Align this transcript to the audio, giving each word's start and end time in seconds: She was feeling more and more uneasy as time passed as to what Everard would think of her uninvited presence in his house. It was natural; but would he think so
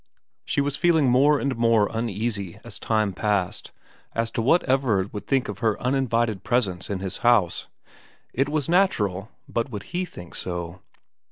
She 0.43 0.61
was 0.61 0.77
feeling 0.77 1.11
more 1.11 1.39
and 1.39 1.55
more 1.55 1.87
uneasy 1.93 2.59
as 2.63 2.79
time 2.79 3.13
passed 3.13 3.71
as 4.15 4.31
to 4.31 4.41
what 4.41 4.63
Everard 4.67 5.13
would 5.13 5.27
think 5.27 5.47
of 5.47 5.59
her 5.59 5.79
uninvited 5.79 6.43
presence 6.43 6.89
in 6.89 7.01
his 7.01 7.19
house. 7.19 7.67
It 8.33 8.49
was 8.49 8.67
natural; 8.67 9.29
but 9.47 9.69
would 9.69 9.83
he 9.93 10.03
think 10.05 10.33
so 10.33 10.79